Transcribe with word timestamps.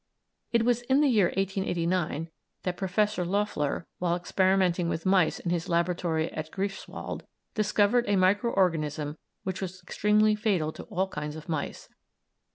It 0.51 0.65
was 0.65 0.81
in 0.81 1.01
the 1.01 1.07
year 1.07 1.27
1889 1.27 2.31
that 2.63 2.75
Professor 2.75 3.23
Loeffler, 3.23 3.85
while 3.99 4.15
experimenting 4.15 4.89
with 4.89 5.05
mice 5.05 5.37
in 5.37 5.51
his 5.51 5.69
laboratory 5.69 6.33
at 6.33 6.49
Greifswald, 6.49 7.27
discovered 7.53 8.05
a 8.09 8.15
micro 8.15 8.51
organism 8.51 9.19
which 9.43 9.61
was 9.61 9.79
extremely 9.83 10.33
fatal 10.33 10.71
to 10.73 10.85
all 10.85 11.07
kinds 11.07 11.35
of 11.35 11.47
mice. 11.47 11.87